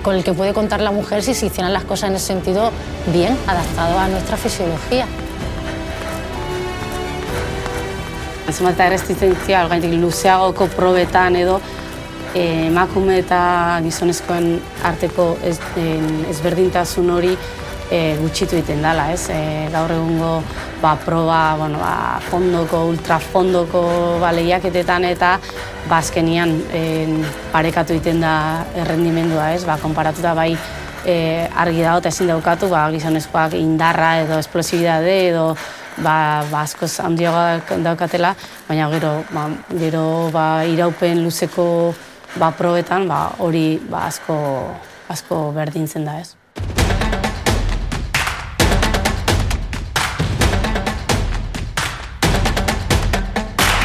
con 0.03 0.15
el 0.15 0.23
que 0.23 0.33
puede 0.33 0.53
contar 0.53 0.81
la 0.81 0.91
mujer 0.91 1.23
si 1.23 1.33
se 1.33 1.45
hicieran 1.45 1.71
las 1.71 1.85
cosas 1.85 2.09
en 2.09 2.15
ese 2.15 2.27
sentido 2.27 2.71
bien, 3.13 3.37
adaptado 3.47 3.97
a 3.97 4.07
nuestra 4.07 4.35
fisiología. 4.37 5.05
Erresistentzia, 8.77 9.67
gaitik 9.67 9.93
luzeagoko 9.97 10.67
probetan 10.67 11.35
edo 11.35 11.59
eh, 12.35 12.67
emakume 12.67 13.17
eta 13.23 13.79
gizonezkoen 13.85 14.59
arteko 14.85 15.37
ez, 15.45 15.57
ezberdintasun 16.29 17.09
hori 17.09 17.37
e, 17.91 18.15
gutxitu 18.19 18.57
egiten 18.57 18.83
dela, 18.83 19.09
ez? 19.13 19.27
E, 19.33 19.67
gaur 19.73 19.91
egungo 19.91 20.35
ba, 20.81 20.95
proba, 20.99 21.55
bueno, 21.59 21.79
ba, 21.81 22.19
fondoko, 22.29 22.85
ultrafondoko 22.91 23.83
ba, 24.21 24.31
lehiaketetan 24.35 25.09
eta 25.11 25.37
ba, 25.89 26.01
parekatu 27.51 27.93
egiten 27.93 28.21
da 28.21 28.65
errendimendua, 28.75 29.51
ez? 29.53 29.63
Ba, 29.65 29.77
konparatuta 29.81 30.33
bai 30.33 30.51
e, 31.05 31.47
argi 31.55 31.83
dago 31.83 31.99
eta 31.99 32.09
ezin 32.09 32.31
daukatu, 32.31 32.69
ba, 32.71 32.89
gizonezkoak 32.91 33.55
indarra 33.59 34.19
edo 34.23 34.39
esplosibidade 34.39 35.15
edo 35.29 35.53
ba, 35.97 36.43
ba 36.51 36.63
askoz 36.63 36.99
handiagoak 37.03 37.75
daukatela, 37.83 38.33
baina 38.67 38.89
gero, 38.93 39.23
ba, 39.33 39.47
gero 39.79 40.05
ba, 40.33 40.47
iraupen 40.65 41.23
luzeko 41.23 41.93
ba, 42.37 42.51
probetan 42.51 43.07
ba, 43.07 43.27
hori 43.39 43.77
ba, 43.89 44.07
asko, 44.07 44.37
asko 45.09 45.49
berdintzen 45.55 46.07
da, 46.07 46.19
ez? 46.21 46.42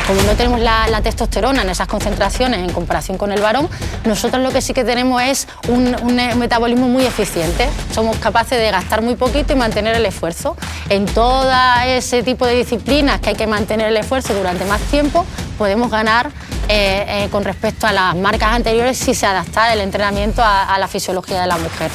Como 0.09 0.23
no 0.23 0.35
tenemos 0.37 0.59
la, 0.61 1.03
testosterona 1.03 1.61
en 1.61 1.69
esas 1.69 1.87
concentraciones 1.87 2.61
en 2.61 2.73
comparación 2.73 3.19
con 3.19 3.31
el 3.31 3.43
varón, 3.43 3.69
nosotros 4.07 4.43
lo 4.43 4.51
que 4.51 4.63
sí 4.63 4.73
que 4.73 4.83
tenemos 4.83 5.21
es 5.21 5.47
un, 5.69 5.95
metabolismo 6.39 6.89
muy 6.89 7.05
eficiente. 7.05 7.69
Somos 7.93 8.17
capaces 8.17 8.59
de 8.59 8.71
gastar 8.71 9.03
muy 9.03 9.17
poquito 9.17 9.53
y 9.53 9.57
mantener 9.57 9.95
el 9.95 10.07
esfuerzo. 10.07 10.57
En 10.89 11.05
todo 11.05 11.53
ese 11.85 12.23
tipo 12.23 12.47
de 12.47 12.55
disciplinas 12.55 13.21
que 13.21 13.31
hay 13.31 13.35
que 13.35 13.47
mantener 13.47 13.89
el 13.89 13.99
esfuerzo 13.99 14.33
durante 14.33 14.65
más 14.65 14.81
tiempo, 14.81 15.27
podemos 15.59 15.91
ganar 15.91 16.31
eh, 16.71 17.05
eh, 17.07 17.29
con 17.31 17.45
respecto 17.45 17.87
a 17.87 17.93
las 17.93 18.17
marcas 18.17 18.55
anteriores 18.55 18.97
si 18.97 19.15
se 19.15 19.27
adapta 19.27 19.71
el 19.75 19.83
entrenamiento 19.83 20.43
a, 20.43 20.75
a, 20.75 20.79
la 20.79 20.89
fisiología 20.89 21.43
de 21.43 21.49
la 21.49 21.59
mujer. 21.59 21.91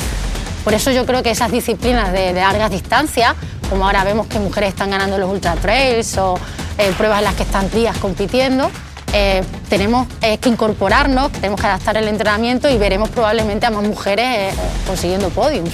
Por 0.64 0.76
eso 0.76 0.92
yo 0.92 1.08
creo 1.08 1.24
que 1.24 1.32
esas 1.32 1.52
disciplinas 1.52 2.12
de, 2.12 2.32
de 2.32 2.42
largas 2.42 2.70
distancias, 2.70 3.34
como 3.72 3.86
ahora 3.88 4.04
vemos 4.04 4.28
que 4.28 4.38
mujeres 4.38 4.70
están 4.70 4.92
ganando 4.92 5.18
los 5.18 5.30
ultra 5.32 5.56
trails 5.56 6.16
o 6.20 6.38
eh, 6.78 6.94
pruebas 6.98 7.20
en 7.20 7.26
las 7.26 7.36
que 7.36 7.44
están 7.44 7.70
días 7.72 7.98
compitiendo. 7.98 8.70
Eh, 9.14 9.44
tenemos 9.70 10.08
eh, 10.22 10.40
que 10.40 10.50
incorporarnos, 10.50 11.32
tenemos 11.32 11.62
que 11.62 11.68
adaptar 11.68 11.98
el 11.98 12.08
entrenamiento 12.08 12.68
y 12.68 12.78
veremos 12.78 13.10
probablemente 13.10 13.66
a 13.68 13.70
más 13.70 13.84
mujeres 13.84 14.26
eh, 14.26 14.54
consiguiendo 14.88 15.30
podiums. 15.30 15.74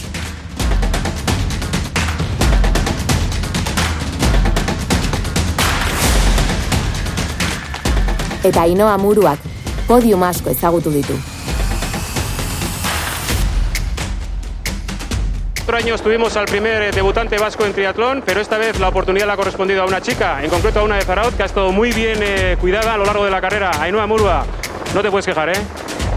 Eta 8.43 8.65
Muruak 8.97 9.39
podium 9.87 10.23
asko 10.23 10.49
ezagutu 10.49 10.91
ditu. 10.91 11.13
Otro 15.69 15.77
año 15.77 15.95
tuvimos 15.99 16.35
al 16.35 16.45
primer 16.45 16.95
debutante 16.95 17.37
vasco 17.37 17.63
en 17.63 17.73
triatlón, 17.73 18.23
pero 18.25 18.41
esta 18.41 18.57
vez 18.57 18.79
la 18.79 18.87
oportunidad 18.87 19.27
la 19.27 19.33
ha 19.33 19.37
correspondido 19.37 19.83
a 19.83 19.85
una 19.85 20.01
chica, 20.01 20.43
en 20.43 20.49
concreto 20.49 20.79
a 20.79 20.83
una 20.83 20.95
de 20.95 21.03
Zaraut, 21.03 21.37
que 21.37 21.43
ha 21.43 21.45
estado 21.45 21.71
muy 21.71 21.91
bien 21.91 22.17
eh, 22.23 22.57
cuidada 22.59 22.95
a 22.95 22.97
lo 22.97 23.05
largo 23.05 23.23
de 23.23 23.29
la 23.29 23.39
carrera. 23.39 23.69
Ainhoa 23.79 24.07
Murua, 24.07 24.45
no 24.95 25.03
te 25.03 25.11
puedes 25.11 25.27
quejar, 25.27 25.49
¿eh? 25.49 25.61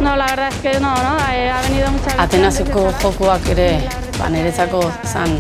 No, 0.01 0.17
la 0.17 0.25
verdad 0.25 0.49
es 0.49 0.55
que 0.55 0.81
no, 0.81 0.95
¿no? 0.95 1.19
Ha 1.19 1.61
venido 1.69 1.91
muchas 1.91 2.07
veces. 2.07 2.21
Atenaseko 2.21 2.95
jokuak 3.03 3.47
ere, 3.51 3.87
ba, 4.19 4.31
niretzako 4.31 4.91
zan 5.05 5.39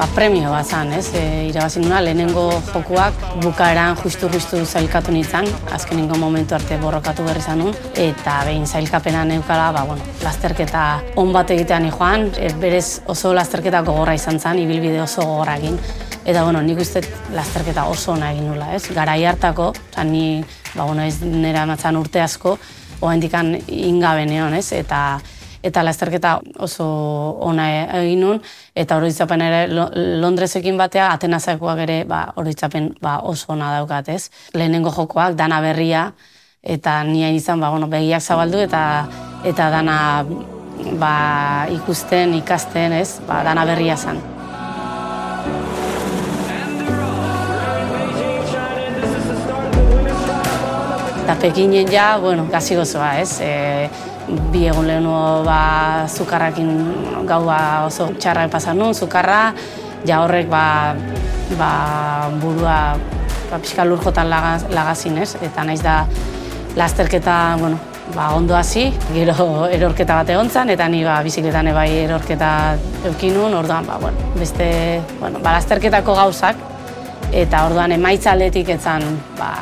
ba, 0.00 0.06
premio 0.14 0.48
bat 0.48 0.64
zan, 0.64 0.92
ez? 0.96 1.10
E, 1.12 1.22
irabazi 1.50 1.82
nuna, 1.82 1.98
lehenengo 2.00 2.46
jokuak 2.70 3.18
bukaeran 3.42 3.98
justu-justu 4.00 4.62
zailkatu 4.64 5.12
nintzen, 5.12 5.48
azkenengo 5.76 6.16
momentu 6.16 6.56
arte 6.56 6.78
borrokatu 6.80 7.26
berri 7.26 7.42
zanun, 7.44 7.74
eta 7.92 8.38
behin 8.48 8.64
zailkapena 8.66 9.26
neukala, 9.28 9.66
ba, 9.76 9.84
bueno, 9.90 10.06
lasterketa 10.24 10.84
on 11.20 11.34
bat 11.36 11.52
egitean 11.52 11.90
joan, 11.92 12.30
e, 12.40 12.48
berez 12.62 13.02
oso 13.12 13.34
lasterketa 13.36 13.82
gogorra 13.84 14.16
izan 14.16 14.40
zen, 14.40 14.62
ibilbide 14.62 15.02
oso 15.04 15.26
gogorra 15.26 15.58
egin. 15.60 15.76
Eta, 16.24 16.46
bueno, 16.46 16.62
nik 16.64 16.80
uste 16.80 17.02
lasterketa 17.36 17.84
oso 17.92 18.14
ona 18.14 18.32
egin 18.32 18.48
nula, 18.48 18.72
ez? 18.76 18.86
Garai 18.96 19.20
hartako, 19.28 19.74
zan 19.92 20.14
ni, 20.14 20.40
ba, 20.72 20.86
bueno, 20.86 21.04
ez 21.04 21.20
nera 21.20 21.66
ematzen 21.68 22.00
urte 22.00 22.24
asko, 22.24 22.56
oa 23.00 23.12
indikan 23.16 23.52
ingabe 23.68 24.24
neon, 24.32 24.56
ez? 24.56 24.70
Eta, 24.80 25.20
eta 25.62 25.82
lasterketa 25.84 26.38
oso 26.58 26.86
ona 27.44 27.68
egin 28.00 28.24
nun, 28.24 28.40
eta 28.76 28.96
oroitzapen 28.96 29.44
ere 29.44 29.60
Londresekin 30.20 30.78
batea, 30.80 31.10
Atenazakoak 31.12 31.84
ere 31.84 32.02
ba, 32.08 32.24
oroitzapen 32.40 32.94
ba, 33.02 33.18
oso 33.28 33.52
ona 33.52 33.74
daukat, 33.78 34.08
ez? 34.08 34.30
Lehenengo 34.54 34.92
jokoak, 34.96 35.36
dana 35.36 35.60
berria, 35.60 36.10
eta 36.62 37.02
nia 37.04 37.30
izan 37.32 37.60
ba, 37.60 37.70
bueno, 37.70 37.88
begiak 37.92 38.24
zabaldu, 38.24 38.64
eta 38.64 38.82
eta 39.44 39.70
dana 39.72 39.96
ba, 41.00 41.14
ikusten, 41.76 42.34
ikasten, 42.40 42.96
ez? 43.00 43.20
Ba, 43.28 43.44
dana 43.44 43.68
berria 43.68 43.96
zen. 43.96 44.39
Eta 51.30 51.38
Pekinen 51.38 51.86
ja, 51.86 52.18
bueno, 52.18 52.48
gazi 52.50 52.74
gozoa, 52.74 53.12
ez? 53.22 53.36
E, 53.38 53.86
bi 54.50 54.64
egun 54.66 54.88
lehenu 54.88 55.12
ba, 55.46 56.02
zukarrakin 56.10 56.72
gau 57.28 57.44
ba, 57.46 57.58
oso 57.86 58.08
txarrak 58.18 58.50
pasan 58.50 58.80
nun, 58.82 58.96
zukarra, 58.98 59.52
ja 60.02 60.18
horrek 60.24 60.48
ba, 60.50 60.62
ba, 61.54 61.68
burua 62.42 62.78
ba, 62.98 63.60
pixka 63.60 63.86
lur 63.86 64.02
jotan 64.02 64.26
lagaz, 64.26 64.64
lagazin, 64.74 65.20
ez? 65.22 65.36
Eta 65.38 65.62
naiz 65.68 65.78
da 65.84 66.00
lasterketa, 66.74 67.36
bueno, 67.60 67.78
ba, 68.16 68.32
ondo 68.34 68.56
hasi, 68.58 68.88
gero 69.14 69.46
erorketa 69.76 70.18
bat 70.24 70.34
egon 70.34 70.50
zan, 70.50 70.74
eta 70.74 70.90
ni 70.90 71.04
ba, 71.06 71.20
bizikletan 71.22 71.70
ebai 71.70 71.92
erorketa 72.08 72.50
eukinun, 73.12 73.54
orduan, 73.60 73.86
ba, 73.86 74.00
bueno, 74.02 74.34
beste, 74.34 74.66
bueno, 75.22 75.38
balazterketako 75.46 76.18
gauzak, 76.24 76.66
eta 77.30 77.62
orduan 77.70 77.94
emaitza 78.00 78.34
aldetik 78.34 78.74
etzan, 78.80 79.06
ba, 79.38 79.54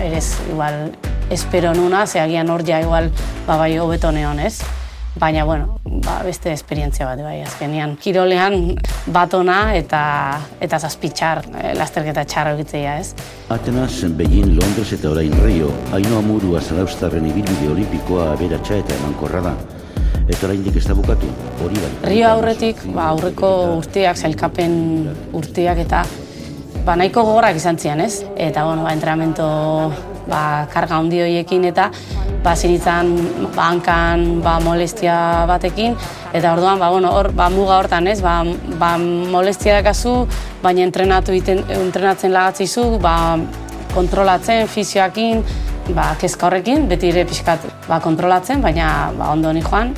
erez, 0.00 0.38
igual, 0.50 0.92
espero 1.30 1.74
nuna, 1.74 2.06
zehagian 2.06 2.50
hor 2.50 2.64
ja, 2.64 2.80
igual, 2.80 3.10
ba, 3.46 3.56
bai, 3.56 3.78
hobeto 3.78 4.12
neon, 4.12 4.40
ez? 4.40 4.60
Baina, 5.18 5.42
bueno, 5.44 5.80
ba, 5.84 6.20
beste 6.22 6.52
esperientzia 6.52 7.06
bat, 7.08 7.18
bai, 7.24 7.40
azkenean. 7.42 7.96
Kirolean 7.98 8.76
batona 9.10 9.74
eta 9.74 10.02
eta 10.62 10.78
zazpitxar, 10.78 11.42
eh, 11.58 11.72
lasterketa 11.74 12.24
txarro 12.24 12.54
egitzea, 12.54 12.98
ez? 13.00 13.14
Atenas, 13.50 14.04
Beijing, 14.20 14.54
Londres 14.60 14.92
eta 14.94 15.10
orain 15.10 15.34
Rio, 15.42 15.72
haino 15.92 16.20
amurua 16.20 16.62
zaraustarren 16.62 17.26
ibilbide 17.26 17.72
olimpikoa 17.72 18.30
aberatxa 18.36 18.78
eta 18.84 18.94
emankorra 19.00 19.42
da. 19.48 19.56
Eta 20.28 20.46
oraindik 20.46 20.76
ez 20.76 20.84
da 20.86 20.94
bukatu, 20.94 21.26
hori 21.64 21.82
bai. 21.82 21.90
Rio 22.12 22.30
aurretik, 22.30 22.84
ba, 22.94 23.10
aurreko 23.16 23.50
urteak, 23.80 24.20
zailkapen 24.20 24.78
urteak 25.32 25.82
eta 25.88 26.04
ba, 26.88 26.96
nahiko 26.96 27.20
gogorak 27.26 27.58
izan 27.60 27.76
zian, 27.76 28.00
ez? 28.00 28.22
Eta, 28.36 28.64
bueno, 28.64 28.86
ba, 28.86 28.94
entrenamento 28.96 29.46
ba, 30.28 30.64
karga 30.72 30.96
handi 30.96 31.20
horiekin 31.20 31.66
eta 31.68 31.90
ba, 32.44 32.54
zinitzen 32.56 33.12
bankan 33.56 34.40
ba, 34.44 34.56
molestia 34.64 35.44
batekin, 35.50 35.96
eta 36.32 36.54
orduan, 36.56 36.80
ba, 36.80 36.88
bueno, 36.94 37.12
hor, 37.12 37.32
ba, 37.36 37.50
muga 37.52 37.76
hortan, 37.82 38.08
ez, 38.08 38.22
ba, 38.24 38.40
ba, 38.80 38.96
molestia 38.98 39.76
dakazu, 39.82 40.22
baina 40.64 40.86
entrenatu 40.86 41.36
iten, 41.36 41.64
entrenatzen 41.76 42.32
lagatzizu, 42.32 42.86
ba, 43.04 43.36
kontrolatzen, 43.92 44.68
fizioakin, 44.72 45.44
ba, 45.92 46.12
kezka 46.20 46.48
horrekin, 46.48 46.88
beti 46.88 47.12
ere 47.12 47.24
pixkat 47.28 47.68
ba, 47.88 48.00
kontrolatzen, 48.04 48.64
baina 48.64 49.10
ba, 49.16 49.32
ondo 49.32 49.52
joan. 49.60 49.94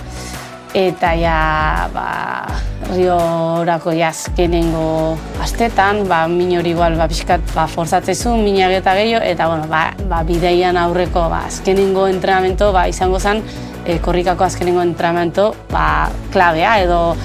Eta 0.70 1.16
ja, 1.18 1.90
ba, 1.90 2.46
rio 2.94 3.16
orako 3.58 3.90
jazkenengo 3.90 5.16
astetan, 5.42 6.04
ba, 6.06 6.28
min 6.30 6.52
hori 6.60 6.70
igual, 6.70 6.94
ba, 6.94 7.08
pixkat, 7.10 7.42
ba, 7.56 7.64
forzatzezu, 7.66 8.36
minak 8.38 8.76
eta 8.78 8.94
gehiago, 8.94 9.24
eta, 9.26 9.48
bueno, 9.50 9.66
ba, 9.66 9.88
ba, 10.06 10.22
bideian 10.22 10.78
aurreko, 10.78 11.26
ba, 11.32 11.42
azkenengo 11.48 12.06
entrenamento, 12.06 12.70
ba, 12.70 12.86
izango 12.86 13.18
zen, 13.18 13.42
e, 13.82 13.98
korrikako 13.98 14.46
azkenengo 14.46 14.86
entrenamento, 14.86 15.50
ba, 15.74 16.06
klabea, 16.30 16.78
edo, 16.84 17.16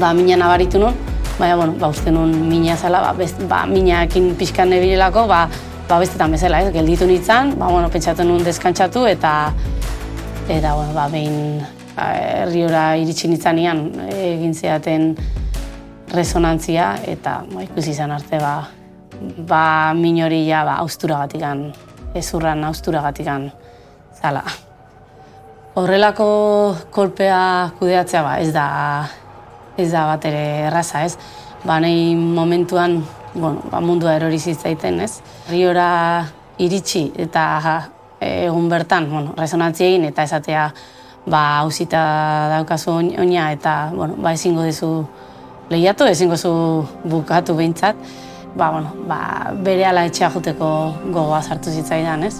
ba, 0.00 0.14
mina 0.16 0.40
nabaritu 0.40 0.80
nun, 0.80 0.96
baina, 1.36 1.60
bueno, 1.60 1.76
ba, 1.76 1.92
uste 1.92 2.08
nun 2.08 2.32
mina 2.48 2.76
zela, 2.80 3.04
ba, 3.04 3.12
best, 3.12 3.44
ba, 3.52 3.66
minakin 3.68 4.32
pixkan 4.40 4.72
nebilelako, 4.72 5.28
ba, 5.28 5.44
ba, 5.92 6.00
bestetan 6.00 6.32
bezala, 6.32 6.64
ez, 6.64 6.72
gelditu 6.72 7.04
nintzen, 7.04 7.52
ba, 7.60 7.68
bueno, 7.68 7.92
pentsatu 7.92 8.24
nun 8.24 8.44
deskantzatu, 8.48 9.04
eta, 9.12 9.52
eta, 10.48 10.72
bueno, 10.72 10.96
ba, 10.96 11.08
behin, 11.12 11.60
herriora 11.96 12.94
iritsi 12.98 13.28
nitzanean 13.30 13.84
egin 14.10 14.54
zeaten 14.54 15.14
resonantzia 16.14 16.94
eta 17.06 17.40
ba, 17.50 17.62
ikusi 17.62 17.94
izan 17.94 18.14
arte 18.14 18.38
ba, 18.42 18.54
ba 19.48 19.64
minori 19.94 20.44
ja 20.48 20.64
ba, 20.66 20.78
austura 20.82 21.18
gatikan, 21.24 21.68
ezurran 22.14 22.64
austura 22.64 23.02
gatikan 23.02 23.50
zala. 24.20 24.44
Horrelako 25.74 26.28
kolpea 26.94 27.40
kudeatzea 27.78 28.22
ba, 28.22 28.38
ez 28.38 28.52
da 28.54 28.66
ez 29.76 29.90
da 29.90 30.04
bat 30.06 30.24
ere 30.28 30.44
erraza, 30.68 31.02
ez? 31.02 31.18
Ba, 31.64 31.80
nahi 31.82 32.14
momentuan 32.14 33.00
bueno, 33.34 33.62
ba, 33.70 33.80
mundua 33.80 34.14
erori 34.18 34.38
zitzaiten, 34.38 35.00
ez? 35.02 35.18
Riora 35.50 36.24
iritsi 36.62 37.08
eta 37.18 37.44
egun 38.24 38.68
bertan, 38.70 39.08
bueno, 39.10 39.34
resonantzia 39.36 39.88
egin 39.90 40.06
eta 40.08 40.22
esatea 40.22 40.68
ba, 41.26 41.60
hausita 41.60 42.48
daukazu 42.52 42.90
oina 43.18 43.50
eta, 43.52 43.90
bueno, 43.94 44.14
ba, 44.18 44.32
ezingo 44.32 44.62
dizu 44.64 45.06
lehiatu, 45.70 46.04
ezingo 46.04 46.36
zu 46.36 46.52
bukatu 47.04 47.56
behintzat, 47.56 47.96
ba, 48.56 48.70
bueno, 48.70 48.92
ba, 49.08 49.52
bere 49.64 49.86
ala 49.86 50.04
etxea 50.04 50.30
joteko 50.30 50.68
gogoa 51.10 51.42
sartu 51.42 51.70
zitzaidan, 51.70 52.24
ez? 52.24 52.36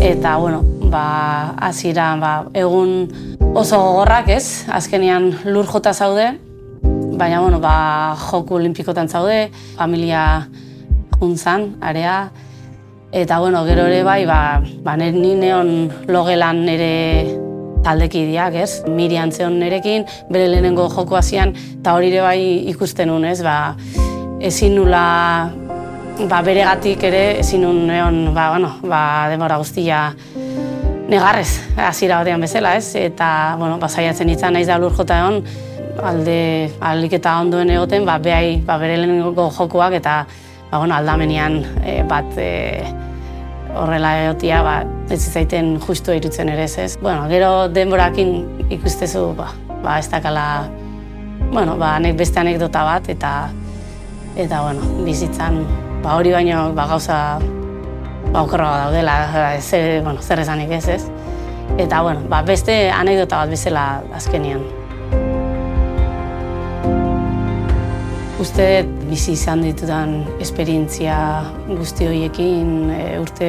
Eta, 0.00 0.36
bueno, 0.38 0.62
ba, 0.90 1.54
azira, 1.58 2.14
ba, 2.20 2.32
egun 2.54 3.08
oso 3.54 3.80
gogorrak, 3.82 4.30
ez? 4.30 4.66
Azkenean 4.70 5.32
lur 5.44 5.66
jota 5.66 5.92
zaude, 5.92 6.36
baina, 7.18 7.40
bueno, 7.40 7.60
ba, 7.60 8.14
joku 8.30 8.60
olimpikotan 8.60 9.08
zaude, 9.08 9.50
familia 9.76 10.46
juntzan, 11.18 11.74
area, 11.80 12.30
eta, 13.10 13.40
bueno, 13.40 13.64
gero 13.66 13.88
ere 13.90 14.04
bai, 14.04 14.24
ba, 14.26 14.62
ba, 14.84 14.96
ni 14.96 15.34
neon 15.34 15.90
logelan 16.06 16.68
ere 16.68 17.45
taldekideak, 17.86 18.58
ez? 18.58 18.70
Mirian 18.90 19.32
zeon 19.32 19.60
nerekin, 19.62 20.06
bere 20.30 20.50
lehenengo 20.50 20.88
joko 20.92 21.18
hasian 21.20 21.54
eta 21.54 21.94
hori 21.94 22.10
ere 22.10 22.24
bai 22.24 22.40
ikusten 22.72 23.10
nun, 23.12 23.24
ez? 23.28 23.38
Ba, 23.46 23.76
ezin 24.44 24.76
nula 24.76 25.04
ba, 26.24 26.40
beregatik 26.42 27.06
ere 27.06 27.24
ezin 27.42 27.62
nun 27.66 28.34
ba, 28.34 28.50
bueno, 28.54 28.74
ba, 28.82 29.02
demora 29.30 29.60
guztia 29.62 30.10
negarrez, 31.06 31.62
hasiera 31.78 32.18
batean 32.22 32.42
bezala, 32.42 32.74
ez? 32.76 32.96
Eta, 32.98 33.28
bueno, 33.60 33.78
ba, 33.78 33.88
saiatzen 33.88 34.30
izan 34.34 34.56
naiz 34.58 34.66
da 34.66 34.78
lur 34.82 34.94
jota 34.96 35.20
egon, 35.22 35.40
alde 36.02 36.38
alik 36.84 37.14
eta 37.20 37.38
ondoen 37.40 37.70
egoten, 37.76 38.06
ba, 38.08 38.18
behai, 38.22 38.58
ba, 38.66 38.80
bere 38.82 38.98
lehenengo 38.98 39.50
jokoak 39.54 40.00
eta 40.00 40.24
ba, 40.70 40.78
bueno, 40.78 40.96
aldamenean 40.96 41.60
e, 41.84 42.00
bat 42.08 42.38
e, 42.40 42.50
horrela 43.80 44.12
egotia, 44.24 44.62
ba, 44.64 44.76
ez 45.12 45.20
zaiten 45.30 45.76
justu 45.82 46.14
irutzen 46.16 46.50
ere 46.52 46.66
ez. 46.66 46.96
Bueno, 47.02 47.26
gero 47.28 47.68
denborakin 47.68 48.68
ikustezu, 48.74 49.34
ba, 49.38 49.50
ba 49.82 49.98
ez 49.98 50.08
dakala, 50.10 50.46
bueno, 51.52 51.76
ba, 51.78 51.96
nek 52.02 52.16
beste 52.18 52.40
anekdota 52.40 52.84
bat, 52.84 53.08
eta, 53.12 53.34
eta, 54.36 54.62
bueno, 54.62 55.04
bizitzan, 55.04 55.62
ba, 56.02 56.16
hori 56.16 56.32
baino, 56.32 56.72
ba, 56.76 56.88
gauza, 56.90 57.20
ba, 58.32 58.42
okorra 58.42 58.72
daudela, 58.86 59.18
ez, 59.54 59.70
bueno, 60.02 60.22
zer 60.22 60.42
esanik 60.44 60.72
ez 60.78 60.88
ez. 60.96 61.04
Eta, 61.78 62.02
bueno, 62.02 62.24
ba, 62.30 62.42
beste 62.46 62.86
anekdota 62.90 63.44
bat 63.44 63.54
bezala 63.54 63.86
azkenian. 64.14 64.85
Uste 68.36 68.84
bizi 69.08 69.32
izan 69.32 69.62
ditudan 69.64 70.10
esperientzia 70.44 71.16
guzti 71.70 72.04
horiekin, 72.04 72.90
e, 72.92 73.04
urte 73.16 73.46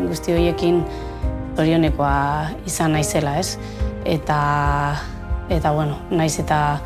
guzti 0.00 0.34
horiekin 0.34 0.80
zorionekoa 1.54 2.48
izan 2.66 2.96
naizela, 2.96 3.36
ez? 3.38 3.54
Eta, 4.02 4.38
eta 5.54 5.70
bueno, 5.76 6.00
naiz 6.10 6.32
eta 6.42 6.80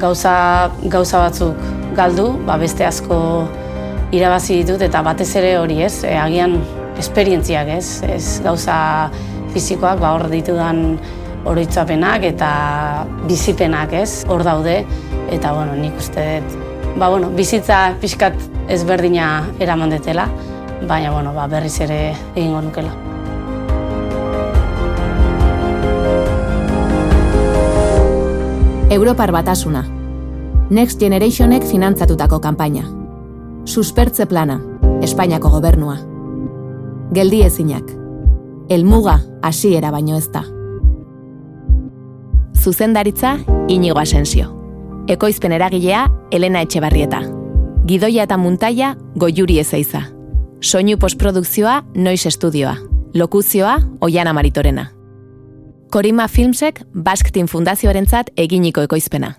gauza, 0.00 0.32
gauza 0.88 1.20
batzuk 1.26 1.60
galdu, 1.98 2.30
ba 2.48 2.56
beste 2.56 2.88
asko 2.88 3.18
irabazi 4.16 4.62
ditut 4.62 4.86
eta 4.88 5.04
batez 5.04 5.34
ere 5.36 5.58
hori, 5.60 5.82
ez? 5.84 5.98
E, 6.00 6.16
agian 6.16 6.56
esperientziak, 6.96 7.74
ez? 7.76 8.00
Ez 8.08 8.40
gauza 8.46 8.78
fizikoak, 9.52 10.00
ba 10.00 10.16
hor 10.16 10.30
ditudan 10.32 10.96
oroitzapenak 11.44 12.24
eta 12.34 12.52
bizipenak, 13.28 13.92
ez? 13.92 14.24
Hor 14.28 14.44
daude 14.44 14.82
eta 15.32 15.52
bueno, 15.56 15.74
nik 15.78 15.98
uste 16.00 16.28
dut 16.44 16.64
ba, 16.96 17.08
bueno, 17.10 17.30
bizitza 17.30 17.94
pixkat 18.00 18.36
ezberdina 18.70 19.44
eraman 19.58 19.90
detela, 19.90 20.28
baina 20.88 21.10
bueno, 21.12 21.34
ba, 21.34 21.46
berriz 21.50 21.74
ere 21.80 22.14
egingo 22.34 22.62
nukela. 22.62 22.94
Europar 28.94 29.32
Batasuna. 29.32 29.82
Next 30.70 31.00
Generationek 31.00 31.64
finantzatutako 31.66 32.38
kanpaina. 32.40 32.84
Suspertze 33.64 34.26
plana. 34.26 34.60
Espainiako 35.02 35.50
gobernua. 35.50 35.98
Geldi 37.12 37.42
ezinak. 37.42 37.90
Elmuga 38.70 39.18
hasiera 39.42 39.90
baino 39.90 40.16
ez 40.16 40.28
da. 40.30 40.44
Zuzendaritza 42.64 43.38
Inigo 43.68 43.98
Asensio. 43.98 44.46
Ekoizpen 45.06 45.52
eragilea 45.52 46.06
Elena 46.30 46.62
Etxebarrieta. 46.64 47.18
Gidoia 47.84 48.24
eta 48.24 48.38
muntaia 48.40 48.94
Goiuri 49.20 49.58
Ezeiza. 49.60 50.00
Soinu 50.64 50.96
postprodukzioa 50.96 51.82
Noiz 51.94 52.24
Estudioa. 52.24 52.78
Lokuzioa 53.12 53.76
Oiana 54.00 54.32
Maritorena. 54.32 54.86
Korima 55.92 56.24
Filmsek 56.26 56.80
Basktin 56.94 57.52
Fundazioarentzat 57.52 58.32
eginiko 58.34 58.88
ekoizpena. 58.88 59.34